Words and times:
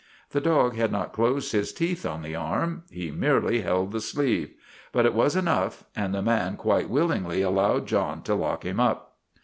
The 0.31 0.41
dog 0.41 0.73
had 0.77 0.91
not 0.91 1.13
closed 1.13 1.51
his 1.51 1.71
teeth 1.71 2.07
on 2.07 2.23
the 2.23 2.35
arm; 2.35 2.81
he 2.89 3.11
merely 3.11 3.61
held 3.61 3.91
the 3.91 4.01
sleeve. 4.01 4.49
But 4.91 5.05
it 5.05 5.13
was 5.13 5.35
enough, 5.35 5.83
and 5.95 6.11
the 6.11 6.23
man 6.23 6.57
quite 6.57 6.89
willingly 6.89 7.43
allowed 7.43 7.85
John 7.85 8.23
to 8.23 8.33
lock 8.33 8.65
him 8.65 8.79
up. 8.79 9.13